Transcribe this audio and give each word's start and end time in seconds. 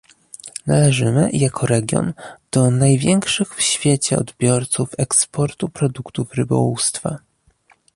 Należymy, 0.67 1.29
jako 1.33 1.67
region, 1.67 2.13
do 2.51 2.71
największych 2.71 3.55
w 3.55 3.61
świecie 3.61 4.17
odbiorców 4.19 4.89
eksportu 4.97 5.69
produktów 5.69 6.33
rybołówstwa 6.33 7.17